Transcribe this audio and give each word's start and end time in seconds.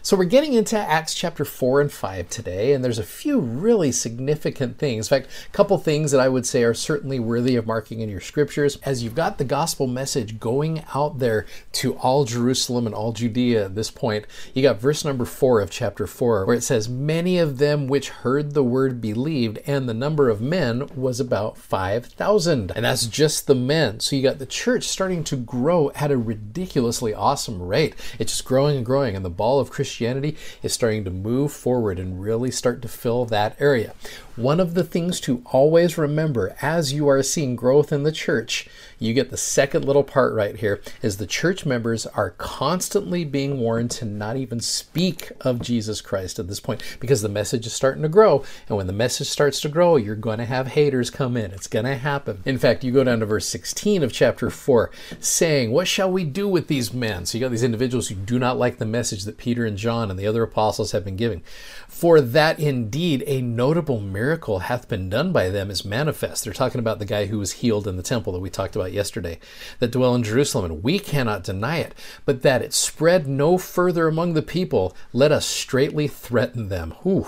So 0.00 0.16
we're 0.16 0.24
getting 0.26 0.52
into 0.52 0.78
Acts 0.78 1.12
chapter 1.12 1.44
4 1.44 1.80
and 1.80 1.92
5 1.92 2.28
today, 2.28 2.72
and 2.72 2.84
there's 2.84 3.00
a 3.00 3.04
few 3.04 3.40
really 3.40 3.90
significant 3.90 4.78
things. 4.78 5.10
In 5.10 5.22
fact, 5.22 5.32
a 5.48 5.50
couple 5.50 5.76
things 5.76 6.12
that 6.12 6.20
I 6.20 6.28
would 6.28 6.46
say 6.46 6.62
are 6.62 6.72
certainly 6.72 7.18
worthy 7.18 7.56
of 7.56 7.66
marking 7.66 7.98
in 8.00 8.08
your 8.08 8.20
scriptures. 8.20 8.78
As 8.84 9.02
you've 9.02 9.16
got 9.16 9.38
the 9.38 9.44
gospel 9.44 9.88
message 9.88 10.38
going 10.38 10.84
out 10.94 11.18
there 11.18 11.46
to 11.72 11.96
all 11.96 12.24
Jerusalem 12.24 12.86
and 12.86 12.94
all 12.94 13.12
Judea 13.12 13.64
at 13.64 13.74
this 13.74 13.90
point, 13.90 14.26
you 14.54 14.62
got 14.62 14.80
verse 14.80 15.04
number 15.04 15.24
4 15.24 15.60
of 15.60 15.70
chapter 15.70 16.06
4, 16.06 16.46
where 16.46 16.56
it 16.56 16.62
says, 16.62 16.88
Many 16.88 17.38
of 17.38 17.58
them 17.58 17.88
which 17.88 18.10
heard 18.10 18.54
the 18.54 18.64
word 18.64 19.00
believed, 19.00 19.58
and 19.66 19.88
the 19.88 19.94
number 19.94 20.28
of 20.28 20.40
men 20.40 20.88
was 20.94 21.18
about 21.18 21.58
5,000. 21.58 22.72
And 22.76 22.84
that's 22.84 23.06
just 23.06 23.48
the 23.48 23.56
men. 23.56 23.98
So 23.98 24.14
you 24.14 24.22
got 24.22 24.38
the 24.38 24.46
church 24.46 24.84
starting 24.84 25.24
to 25.24 25.36
grow 25.36 25.90
at 25.96 26.12
a 26.12 26.16
ridiculously 26.16 27.12
awesome 27.12 27.60
rate. 27.60 27.96
It's 28.20 28.32
just 28.32 28.44
growing 28.44 28.76
and 28.76 28.86
growing, 28.86 29.16
and 29.16 29.24
the 29.24 29.30
ball 29.30 29.58
of 29.58 29.70
Christianity 29.70 29.87
Christianity 29.88 30.36
is 30.62 30.74
starting 30.74 31.04
to 31.04 31.10
move 31.10 31.50
forward 31.50 31.98
and 31.98 32.20
really 32.20 32.50
start 32.50 32.82
to 32.82 32.88
fill 32.88 33.24
that 33.24 33.56
area. 33.58 33.94
One 34.38 34.60
of 34.60 34.74
the 34.74 34.84
things 34.84 35.18
to 35.22 35.42
always 35.46 35.98
remember 35.98 36.54
as 36.62 36.92
you 36.92 37.08
are 37.08 37.24
seeing 37.24 37.56
growth 37.56 37.90
in 37.92 38.04
the 38.04 38.12
church, 38.12 38.68
you 39.00 39.12
get 39.12 39.30
the 39.30 39.36
second 39.36 39.84
little 39.84 40.04
part 40.04 40.32
right 40.32 40.54
here, 40.54 40.80
is 41.02 41.16
the 41.16 41.26
church 41.26 41.66
members 41.66 42.06
are 42.06 42.30
constantly 42.30 43.24
being 43.24 43.58
warned 43.58 43.90
to 43.92 44.04
not 44.04 44.36
even 44.36 44.60
speak 44.60 45.32
of 45.40 45.60
Jesus 45.60 46.00
Christ 46.00 46.38
at 46.38 46.46
this 46.46 46.60
point 46.60 46.84
because 47.00 47.20
the 47.20 47.28
message 47.28 47.66
is 47.66 47.72
starting 47.72 48.02
to 48.02 48.08
grow. 48.08 48.44
And 48.68 48.76
when 48.76 48.86
the 48.86 48.92
message 48.92 49.26
starts 49.26 49.60
to 49.62 49.68
grow, 49.68 49.96
you're 49.96 50.14
going 50.14 50.38
to 50.38 50.44
have 50.44 50.68
haters 50.68 51.10
come 51.10 51.36
in. 51.36 51.50
It's 51.50 51.66
going 51.66 51.86
to 51.86 51.96
happen. 51.96 52.40
In 52.44 52.58
fact, 52.58 52.84
you 52.84 52.92
go 52.92 53.02
down 53.02 53.18
to 53.18 53.26
verse 53.26 53.48
16 53.48 54.04
of 54.04 54.12
chapter 54.12 54.50
4, 54.50 54.92
saying, 55.18 55.72
What 55.72 55.88
shall 55.88 56.12
we 56.12 56.22
do 56.22 56.48
with 56.48 56.68
these 56.68 56.94
men? 56.94 57.26
So 57.26 57.36
you 57.38 57.44
got 57.44 57.50
these 57.50 57.64
individuals 57.64 58.06
who 58.06 58.14
do 58.14 58.38
not 58.38 58.56
like 58.56 58.78
the 58.78 58.86
message 58.86 59.24
that 59.24 59.36
Peter 59.36 59.66
and 59.66 59.76
John 59.76 60.12
and 60.12 60.18
the 60.18 60.28
other 60.28 60.44
apostles 60.44 60.92
have 60.92 61.04
been 61.04 61.16
giving. 61.16 61.42
For 61.88 62.20
that 62.20 62.60
indeed 62.60 63.24
a 63.26 63.42
notable 63.42 63.98
miracle 64.00 64.27
hath 64.36 64.88
been 64.88 65.08
done 65.08 65.32
by 65.32 65.48
them 65.48 65.70
is 65.70 65.84
manifest. 65.84 66.44
They're 66.44 66.52
talking 66.52 66.78
about 66.78 66.98
the 66.98 67.04
guy 67.04 67.26
who 67.26 67.38
was 67.38 67.52
healed 67.52 67.86
in 67.88 67.96
the 67.96 68.02
temple 68.02 68.32
that 68.32 68.40
we 68.40 68.50
talked 68.50 68.76
about 68.76 68.92
yesterday, 68.92 69.38
that 69.78 69.90
dwell 69.90 70.14
in 70.14 70.22
Jerusalem, 70.22 70.64
and 70.64 70.82
we 70.82 70.98
cannot 70.98 71.44
deny 71.44 71.78
it, 71.78 71.94
but 72.24 72.42
that 72.42 72.62
it 72.62 72.74
spread 72.74 73.26
no 73.26 73.58
further 73.58 74.08
among 74.08 74.34
the 74.34 74.42
people, 74.42 74.96
let 75.12 75.32
us 75.32 75.46
straightly 75.46 76.08
threaten 76.08 76.68
them. 76.68 76.94
Whew. 77.02 77.26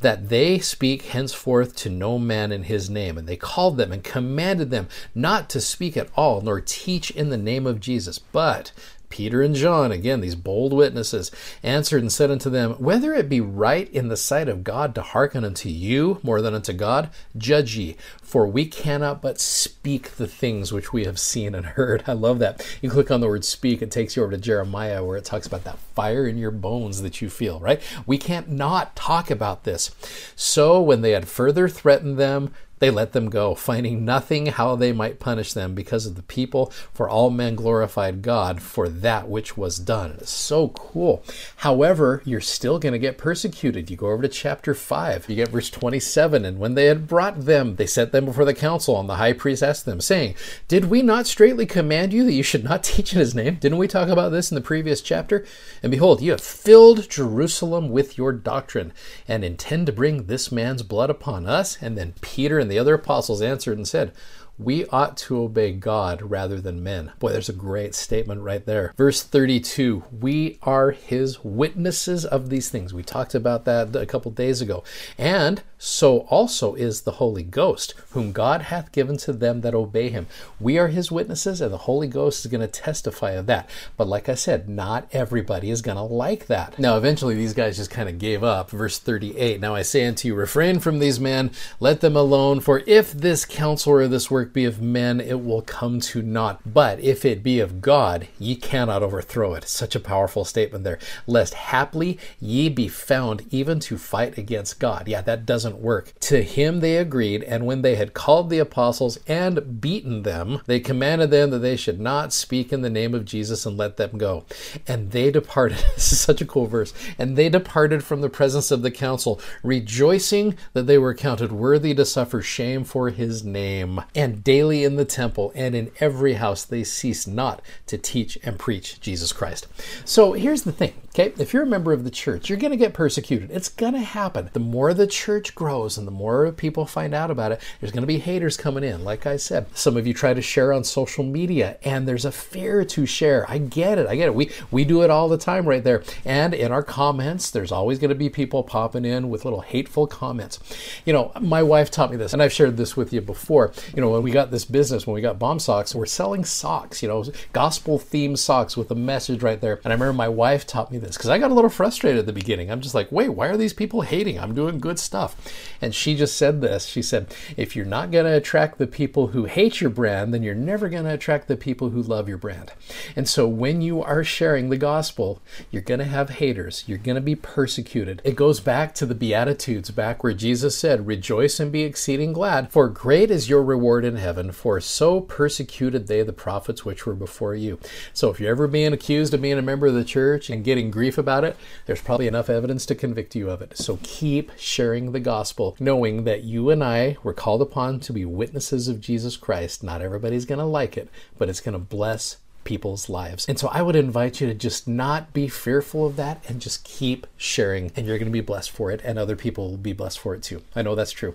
That 0.00 0.28
they 0.28 0.58
speak 0.58 1.02
henceforth 1.02 1.76
to 1.76 1.90
no 1.90 2.18
man 2.18 2.50
in 2.50 2.64
his 2.64 2.90
name. 2.90 3.16
And 3.16 3.28
they 3.28 3.36
called 3.36 3.76
them 3.76 3.92
and 3.92 4.02
commanded 4.02 4.70
them 4.70 4.88
not 5.14 5.48
to 5.50 5.60
speak 5.60 5.96
at 5.96 6.08
all, 6.16 6.40
nor 6.40 6.60
teach 6.60 7.10
in 7.12 7.30
the 7.30 7.36
name 7.36 7.66
of 7.66 7.80
Jesus, 7.80 8.18
but 8.18 8.72
Peter 9.12 9.42
and 9.42 9.54
John, 9.54 9.92
again, 9.92 10.22
these 10.22 10.34
bold 10.34 10.72
witnesses, 10.72 11.30
answered 11.62 12.00
and 12.00 12.10
said 12.10 12.30
unto 12.30 12.48
them, 12.48 12.72
Whether 12.78 13.12
it 13.12 13.28
be 13.28 13.42
right 13.42 13.92
in 13.92 14.08
the 14.08 14.16
sight 14.16 14.48
of 14.48 14.64
God 14.64 14.94
to 14.94 15.02
hearken 15.02 15.44
unto 15.44 15.68
you 15.68 16.18
more 16.22 16.40
than 16.40 16.54
unto 16.54 16.72
God, 16.72 17.10
judge 17.36 17.76
ye, 17.76 17.98
for 18.22 18.46
we 18.46 18.64
cannot 18.64 19.20
but 19.20 19.38
speak 19.38 20.12
the 20.12 20.26
things 20.26 20.72
which 20.72 20.94
we 20.94 21.04
have 21.04 21.18
seen 21.18 21.54
and 21.54 21.66
heard. 21.66 22.04
I 22.08 22.14
love 22.14 22.38
that. 22.38 22.66
You 22.80 22.88
click 22.88 23.10
on 23.10 23.20
the 23.20 23.28
word 23.28 23.44
speak, 23.44 23.82
it 23.82 23.90
takes 23.90 24.16
you 24.16 24.22
over 24.22 24.32
to 24.32 24.38
Jeremiah 24.38 25.04
where 25.04 25.18
it 25.18 25.26
talks 25.26 25.46
about 25.46 25.64
that 25.64 25.78
fire 25.94 26.26
in 26.26 26.38
your 26.38 26.50
bones 26.50 27.02
that 27.02 27.20
you 27.20 27.28
feel, 27.28 27.60
right? 27.60 27.82
We 28.06 28.16
can't 28.16 28.48
not 28.48 28.96
talk 28.96 29.30
about 29.30 29.64
this. 29.64 29.90
So 30.34 30.80
when 30.80 31.02
they 31.02 31.10
had 31.10 31.28
further 31.28 31.68
threatened 31.68 32.16
them, 32.16 32.54
they 32.82 32.90
let 32.90 33.12
them 33.12 33.30
go, 33.30 33.54
finding 33.54 34.04
nothing 34.04 34.46
how 34.46 34.74
they 34.74 34.92
might 34.92 35.20
punish 35.20 35.52
them 35.52 35.72
because 35.72 36.04
of 36.04 36.16
the 36.16 36.22
people, 36.22 36.66
for 36.92 37.08
all 37.08 37.30
men 37.30 37.54
glorified 37.54 38.22
God 38.22 38.60
for 38.60 38.88
that 38.88 39.28
which 39.28 39.56
was 39.56 39.78
done. 39.78 40.16
It's 40.18 40.32
so 40.32 40.70
cool. 40.70 41.22
However, 41.58 42.22
you're 42.24 42.40
still 42.40 42.80
going 42.80 42.92
to 42.92 42.98
get 42.98 43.18
persecuted. 43.18 43.88
You 43.88 43.96
go 43.96 44.08
over 44.08 44.22
to 44.22 44.28
chapter 44.28 44.74
5, 44.74 45.26
you 45.28 45.36
get 45.36 45.50
verse 45.50 45.70
27, 45.70 46.44
and 46.44 46.58
when 46.58 46.74
they 46.74 46.86
had 46.86 47.06
brought 47.06 47.42
them, 47.42 47.76
they 47.76 47.86
set 47.86 48.10
them 48.10 48.24
before 48.24 48.44
the 48.44 48.52
council, 48.52 48.98
and 48.98 49.08
the 49.08 49.14
high 49.14 49.32
priest 49.32 49.62
asked 49.62 49.84
them, 49.84 50.00
saying, 50.00 50.34
Did 50.66 50.86
we 50.86 51.02
not 51.02 51.28
straightly 51.28 51.66
command 51.66 52.12
you 52.12 52.24
that 52.24 52.32
you 52.32 52.42
should 52.42 52.64
not 52.64 52.82
teach 52.82 53.12
in 53.12 53.20
his 53.20 53.32
name? 53.32 53.58
Didn't 53.60 53.78
we 53.78 53.86
talk 53.86 54.08
about 54.08 54.32
this 54.32 54.50
in 54.50 54.56
the 54.56 54.60
previous 54.60 55.00
chapter? 55.00 55.46
And 55.84 55.92
behold, 55.92 56.20
you 56.20 56.32
have 56.32 56.40
filled 56.40 57.08
Jerusalem 57.08 57.90
with 57.90 58.18
your 58.18 58.32
doctrine, 58.32 58.92
and 59.28 59.44
intend 59.44 59.86
to 59.86 59.92
bring 59.92 60.24
this 60.24 60.50
man's 60.50 60.82
blood 60.82 61.10
upon 61.10 61.46
us. 61.46 61.80
And 61.80 61.96
then 61.96 62.14
Peter 62.20 62.58
and 62.58 62.71
the 62.72 62.78
other 62.78 62.94
apostles 62.94 63.42
answered 63.42 63.76
and 63.76 63.86
said, 63.86 64.12
we 64.58 64.86
ought 64.86 65.16
to 65.16 65.40
obey 65.40 65.72
God 65.72 66.22
rather 66.22 66.60
than 66.60 66.82
men. 66.82 67.12
Boy, 67.18 67.32
there's 67.32 67.48
a 67.48 67.54
great 67.54 67.94
statement 67.94 68.42
right 68.42 68.64
there. 68.64 68.92
Verse 68.96 69.22
32 69.22 70.04
We 70.20 70.58
are 70.62 70.90
his 70.90 71.42
witnesses 71.42 72.24
of 72.24 72.50
these 72.50 72.68
things. 72.68 72.94
We 72.94 73.02
talked 73.02 73.34
about 73.34 73.64
that 73.64 73.94
a 73.96 74.06
couple 74.06 74.30
days 74.30 74.60
ago. 74.60 74.84
And 75.18 75.62
so 75.84 76.18
also 76.30 76.74
is 76.74 77.00
the 77.00 77.12
Holy 77.12 77.42
Ghost, 77.42 77.94
whom 78.10 78.30
God 78.30 78.62
hath 78.62 78.92
given 78.92 79.16
to 79.16 79.32
them 79.32 79.62
that 79.62 79.74
obey 79.74 80.10
him. 80.10 80.28
We 80.60 80.78
are 80.78 80.86
his 80.86 81.10
witnesses, 81.10 81.60
and 81.60 81.72
the 81.72 81.78
Holy 81.78 82.06
Ghost 82.06 82.44
is 82.44 82.50
going 82.52 82.60
to 82.60 82.68
testify 82.68 83.32
of 83.32 83.46
that. 83.46 83.68
But 83.96 84.06
like 84.06 84.28
I 84.28 84.36
said, 84.36 84.68
not 84.68 85.08
everybody 85.10 85.70
is 85.70 85.82
going 85.82 85.96
to 85.96 86.02
like 86.04 86.46
that. 86.46 86.78
Now, 86.78 86.96
eventually, 86.96 87.34
these 87.34 87.52
guys 87.52 87.78
just 87.78 87.90
kind 87.90 88.08
of 88.08 88.18
gave 88.18 88.44
up. 88.44 88.70
Verse 88.70 89.00
38 89.00 89.60
Now 89.60 89.74
I 89.74 89.82
say 89.82 90.06
unto 90.06 90.28
you, 90.28 90.36
refrain 90.36 90.78
from 90.78 91.00
these 91.00 91.18
men, 91.18 91.50
let 91.80 92.00
them 92.00 92.14
alone, 92.14 92.60
for 92.60 92.84
if 92.86 93.10
this 93.10 93.44
counsel 93.44 93.94
or 93.94 94.06
this 94.06 94.30
work 94.42 94.52
be 94.52 94.64
of 94.64 94.82
men, 94.82 95.20
it 95.20 95.44
will 95.44 95.62
come 95.62 96.00
to 96.00 96.20
naught. 96.20 96.60
But 96.66 96.98
if 96.98 97.24
it 97.24 97.44
be 97.44 97.60
of 97.60 97.80
God, 97.80 98.26
ye 98.40 98.56
cannot 98.56 99.00
overthrow 99.00 99.54
it. 99.54 99.68
Such 99.68 99.94
a 99.94 100.00
powerful 100.00 100.44
statement 100.44 100.82
there. 100.82 100.98
Lest 101.28 101.54
haply 101.54 102.18
ye 102.40 102.68
be 102.68 102.88
found 102.88 103.46
even 103.50 103.78
to 103.78 103.96
fight 103.96 104.36
against 104.36 104.80
God. 104.80 105.06
Yeah, 105.06 105.20
that 105.20 105.46
doesn't 105.46 105.78
work. 105.78 106.12
To 106.22 106.42
him 106.42 106.80
they 106.80 106.96
agreed, 106.96 107.44
and 107.44 107.66
when 107.66 107.82
they 107.82 107.94
had 107.94 108.14
called 108.14 108.50
the 108.50 108.58
apostles 108.58 109.16
and 109.28 109.80
beaten 109.80 110.24
them, 110.24 110.60
they 110.66 110.80
commanded 110.80 111.30
them 111.30 111.50
that 111.50 111.60
they 111.60 111.76
should 111.76 112.00
not 112.00 112.32
speak 112.32 112.72
in 112.72 112.82
the 112.82 112.90
name 112.90 113.14
of 113.14 113.24
Jesus 113.24 113.64
and 113.64 113.76
let 113.76 113.96
them 113.96 114.18
go. 114.18 114.44
And 114.88 115.12
they 115.12 115.30
departed. 115.30 115.78
this 115.94 116.10
is 116.10 116.20
such 116.20 116.40
a 116.40 116.46
cool 116.46 116.66
verse. 116.66 116.92
And 117.16 117.36
they 117.36 117.48
departed 117.48 118.02
from 118.02 118.22
the 118.22 118.28
presence 118.28 118.72
of 118.72 118.82
the 118.82 118.90
council, 118.90 119.40
rejoicing 119.62 120.56
that 120.72 120.88
they 120.88 120.98
were 120.98 121.14
counted 121.14 121.52
worthy 121.52 121.94
to 121.94 122.04
suffer 122.04 122.42
shame 122.42 122.82
for 122.82 123.10
his 123.10 123.44
name. 123.44 124.00
And 124.16 124.31
daily 124.32 124.84
in 124.84 124.96
the 124.96 125.04
temple 125.04 125.52
and 125.54 125.74
in 125.74 125.90
every 126.00 126.34
house 126.34 126.64
they 126.64 126.84
cease 126.84 127.26
not 127.26 127.62
to 127.86 127.98
teach 127.98 128.38
and 128.42 128.58
preach 128.58 129.00
Jesus 129.00 129.32
Christ. 129.32 129.66
So 130.04 130.32
here's 130.32 130.62
the 130.62 130.72
thing 130.72 130.94
Okay, 131.14 131.34
if 131.38 131.52
you're 131.52 131.64
a 131.64 131.66
member 131.66 131.92
of 131.92 132.04
the 132.04 132.10
church, 132.10 132.48
you're 132.48 132.56
going 132.56 132.70
to 132.70 132.76
get 132.78 132.94
persecuted. 132.94 133.50
It's 133.50 133.68
going 133.68 133.92
to 133.92 133.98
happen. 133.98 134.48
The 134.54 134.60
more 134.60 134.94
the 134.94 135.06
church 135.06 135.54
grows 135.54 135.98
and 135.98 136.06
the 136.06 136.12
more 136.12 136.50
people 136.52 136.86
find 136.86 137.12
out 137.12 137.30
about 137.30 137.52
it, 137.52 137.60
there's 137.80 137.92
going 137.92 138.02
to 138.02 138.06
be 138.06 138.16
haters 138.16 138.56
coming 138.56 138.82
in. 138.82 139.04
Like 139.04 139.26
I 139.26 139.36
said, 139.36 139.66
some 139.76 139.98
of 139.98 140.06
you 140.06 140.14
try 140.14 140.32
to 140.32 140.40
share 140.40 140.72
on 140.72 140.84
social 140.84 141.22
media 141.22 141.76
and 141.84 142.08
there's 142.08 142.24
a 142.24 142.32
fear 142.32 142.82
to 142.86 143.04
share. 143.04 143.44
I 143.46 143.58
get 143.58 143.98
it. 143.98 144.06
I 144.06 144.16
get 144.16 144.28
it. 144.28 144.34
We 144.34 144.52
we 144.70 144.86
do 144.86 145.02
it 145.02 145.10
all 145.10 145.28
the 145.28 145.36
time 145.36 145.66
right 145.66 145.84
there. 145.84 146.02
And 146.24 146.54
in 146.54 146.72
our 146.72 146.82
comments, 146.82 147.50
there's 147.50 147.72
always 147.72 147.98
going 147.98 148.08
to 148.08 148.14
be 148.14 148.30
people 148.30 148.62
popping 148.62 149.04
in 149.04 149.28
with 149.28 149.44
little 149.44 149.60
hateful 149.60 150.06
comments. 150.06 150.60
You 151.04 151.12
know, 151.12 151.30
my 151.42 151.62
wife 151.62 151.90
taught 151.90 152.10
me 152.10 152.16
this 152.16 152.32
and 152.32 152.42
I've 152.42 152.54
shared 152.54 152.78
this 152.78 152.96
with 152.96 153.12
you 153.12 153.20
before. 153.20 153.74
You 153.94 154.00
know, 154.00 154.08
when 154.22 154.30
we 154.30 154.32
got 154.32 154.52
this 154.52 154.64
business, 154.64 155.04
when 155.04 155.14
we 155.14 155.20
got 155.20 155.40
BOM 155.40 155.58
Socks, 155.58 155.96
we're 155.96 156.06
selling 156.06 156.44
socks, 156.44 157.02
you 157.02 157.08
know, 157.08 157.24
gospel 157.52 157.98
themed 157.98 158.38
socks 158.38 158.76
with 158.76 158.88
a 158.92 158.94
message 158.94 159.42
right 159.42 159.60
there. 159.60 159.80
And 159.82 159.92
I 159.92 159.96
remember 159.96 160.12
my 160.12 160.28
wife 160.28 160.64
taught 160.64 160.92
me 160.92 160.98
this 160.98 161.16
because 161.16 161.28
I 161.28 161.38
got 161.38 161.50
a 161.50 161.54
little 161.54 161.68
frustrated 161.68 162.20
at 162.20 162.26
the 162.26 162.32
beginning. 162.32 162.70
I'm 162.70 162.80
just 162.80 162.94
like, 162.94 163.10
wait, 163.10 163.30
why 163.30 163.48
are 163.48 163.56
these 163.56 163.72
people 163.72 164.02
hating? 164.02 164.38
I'm 164.38 164.54
doing 164.54 164.78
good 164.78 165.00
stuff. 165.00 165.34
And 165.80 165.92
she 165.92 166.14
just 166.14 166.36
said 166.36 166.60
this. 166.60 166.86
She 166.86 167.02
said, 167.02 167.34
if 167.56 167.74
you're 167.74 167.84
not 167.84 168.12
going 168.12 168.26
to 168.26 168.36
attract 168.36 168.78
the 168.78 168.86
people 168.86 169.28
who 169.28 169.46
hate 169.46 169.80
your 169.80 169.90
brand, 169.90 170.32
then 170.32 170.44
you're 170.44 170.54
never 170.54 170.88
going 170.88 171.04
to 171.04 171.14
attract 171.14 171.48
the 171.48 171.56
people 171.56 171.90
who 171.90 172.00
love 172.00 172.28
your 172.28 172.38
brand. 172.38 172.70
And 173.16 173.28
so 173.28 173.48
when 173.48 173.82
you 173.82 174.04
are 174.04 174.22
sharing 174.22 174.68
the 174.68 174.78
gospel, 174.78 175.42
you're 175.72 175.82
going 175.82 175.98
to 175.98 176.04
have 176.04 176.30
haters. 176.30 176.84
You're 176.86 176.98
going 176.98 177.16
to 177.16 177.20
be 177.20 177.34
persecuted. 177.34 178.22
It 178.22 178.36
goes 178.36 178.60
back 178.60 178.94
to 178.94 179.06
the 179.06 179.16
Beatitudes, 179.16 179.90
back 179.90 180.22
where 180.22 180.32
Jesus 180.32 180.78
said, 180.78 181.08
Rejoice 181.08 181.58
and 181.58 181.72
be 181.72 181.82
exceeding 181.82 182.32
glad, 182.32 182.70
for 182.70 182.88
great 182.88 183.28
is 183.28 183.48
your 183.48 183.64
reward 183.64 184.11
in 184.12 184.18
heaven, 184.18 184.52
for 184.52 184.80
so 184.80 185.20
persecuted 185.20 186.06
they 186.06 186.22
the 186.22 186.32
prophets 186.32 186.84
which 186.84 187.06
were 187.06 187.14
before 187.14 187.54
you. 187.54 187.78
So 188.12 188.30
if 188.30 188.38
you're 188.38 188.50
ever 188.50 188.68
being 188.68 188.92
accused 188.92 189.34
of 189.34 189.42
being 189.42 189.58
a 189.58 189.62
member 189.62 189.86
of 189.86 189.94
the 189.94 190.04
church 190.04 190.50
and 190.50 190.64
getting 190.64 190.90
grief 190.90 191.18
about 191.18 191.44
it, 191.44 191.56
there's 191.86 192.02
probably 192.02 192.26
enough 192.26 192.50
evidence 192.50 192.86
to 192.86 192.94
convict 192.94 193.34
you 193.34 193.50
of 193.50 193.62
it. 193.62 193.76
So 193.78 193.98
keep 194.02 194.52
sharing 194.58 195.12
the 195.12 195.20
gospel, 195.20 195.76
knowing 195.80 196.24
that 196.24 196.44
you 196.44 196.70
and 196.70 196.84
I 196.84 197.16
were 197.22 197.34
called 197.34 197.62
upon 197.62 198.00
to 198.00 198.12
be 198.12 198.24
witnesses 198.24 198.88
of 198.88 199.00
Jesus 199.00 199.36
Christ. 199.36 199.82
Not 199.82 200.02
everybody's 200.02 200.44
going 200.44 200.58
to 200.58 200.64
like 200.64 200.96
it, 200.96 201.08
but 201.38 201.48
it's 201.48 201.60
going 201.60 201.72
to 201.72 201.78
bless 201.78 202.36
people's 202.64 203.08
lives. 203.08 203.44
And 203.48 203.58
so 203.58 203.68
I 203.68 203.82
would 203.82 203.96
invite 203.96 204.40
you 204.40 204.46
to 204.46 204.54
just 204.54 204.86
not 204.86 205.32
be 205.32 205.48
fearful 205.48 206.06
of 206.06 206.16
that 206.16 206.44
and 206.48 206.60
just 206.60 206.84
keep 206.84 207.26
sharing, 207.36 207.90
and 207.96 208.06
you're 208.06 208.18
going 208.18 208.30
to 208.30 208.32
be 208.32 208.40
blessed 208.40 208.70
for 208.70 208.92
it, 208.92 209.00
and 209.02 209.18
other 209.18 209.34
people 209.34 209.70
will 209.70 209.76
be 209.76 209.92
blessed 209.92 210.20
for 210.20 210.34
it 210.34 210.42
too. 210.42 210.62
I 210.76 210.82
know 210.82 210.94
that's 210.94 211.10
true. 211.10 211.34